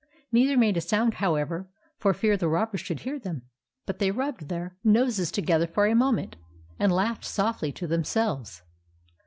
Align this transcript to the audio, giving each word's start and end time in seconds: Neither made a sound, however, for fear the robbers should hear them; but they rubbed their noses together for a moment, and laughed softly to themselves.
Neither 0.31 0.57
made 0.57 0.77
a 0.77 0.81
sound, 0.81 1.13
however, 1.13 1.69
for 1.99 2.11
fear 2.11 2.35
the 2.35 2.47
robbers 2.47 2.81
should 2.81 3.01
hear 3.01 3.19
them; 3.19 3.43
but 3.85 3.99
they 3.99 4.09
rubbed 4.09 4.49
their 4.49 4.75
noses 4.83 5.31
together 5.31 5.67
for 5.67 5.85
a 5.85 5.93
moment, 5.93 6.37
and 6.79 6.91
laughed 6.91 7.23
softly 7.23 7.71
to 7.73 7.85
themselves. 7.85 8.63